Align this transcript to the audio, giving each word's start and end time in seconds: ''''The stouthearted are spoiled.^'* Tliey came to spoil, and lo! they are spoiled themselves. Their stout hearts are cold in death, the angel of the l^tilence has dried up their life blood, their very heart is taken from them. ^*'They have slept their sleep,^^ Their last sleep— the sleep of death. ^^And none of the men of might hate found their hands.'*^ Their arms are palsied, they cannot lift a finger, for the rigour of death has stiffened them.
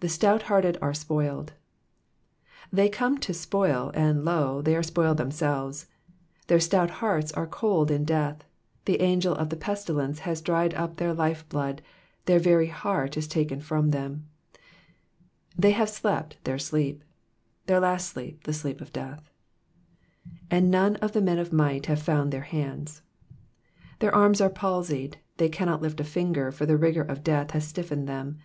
''''The 0.00 0.08
stouthearted 0.10 0.76
are 0.82 0.92
spoiled.^'* 0.92 1.52
Tliey 2.76 2.92
came 2.92 3.16
to 3.18 3.32
spoil, 3.32 3.92
and 3.94 4.24
lo! 4.24 4.60
they 4.60 4.74
are 4.74 4.82
spoiled 4.82 5.18
themselves. 5.18 5.86
Their 6.48 6.58
stout 6.58 6.90
hearts 6.98 7.30
are 7.34 7.46
cold 7.46 7.88
in 7.88 8.04
death, 8.04 8.42
the 8.86 9.00
angel 9.00 9.36
of 9.36 9.50
the 9.50 9.56
l^tilence 9.56 10.18
has 10.26 10.42
dried 10.42 10.74
up 10.74 10.96
their 10.96 11.14
life 11.14 11.48
blood, 11.48 11.80
their 12.24 12.40
very 12.40 12.66
heart 12.66 13.16
is 13.16 13.28
taken 13.28 13.60
from 13.60 13.92
them. 13.92 14.26
^*'They 15.58 15.70
have 15.70 15.88
slept 15.88 16.42
their 16.42 16.58
sleep,^^ 16.58 17.06
Their 17.68 17.78
last 17.78 18.08
sleep— 18.08 18.42
the 18.42 18.52
sleep 18.52 18.80
of 18.80 18.92
death. 18.92 19.30
^^And 20.50 20.70
none 20.70 20.96
of 20.96 21.12
the 21.12 21.22
men 21.22 21.38
of 21.38 21.52
might 21.52 21.86
hate 21.86 22.00
found 22.00 22.32
their 22.32 22.40
hands.'*^ 22.40 23.02
Their 24.00 24.12
arms 24.12 24.40
are 24.40 24.50
palsied, 24.50 25.18
they 25.36 25.48
cannot 25.48 25.80
lift 25.80 26.00
a 26.00 26.02
finger, 26.02 26.50
for 26.50 26.66
the 26.66 26.76
rigour 26.76 27.02
of 27.04 27.22
death 27.22 27.52
has 27.52 27.64
stiffened 27.64 28.08
them. 28.08 28.38